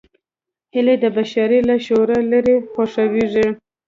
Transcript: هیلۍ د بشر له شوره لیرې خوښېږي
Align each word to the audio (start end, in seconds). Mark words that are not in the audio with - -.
هیلۍ 0.73 0.95
د 1.03 1.05
بشر 1.15 1.49
له 1.69 1.75
شوره 1.85 2.17
لیرې 2.31 2.57
خوښېږي 2.73 3.47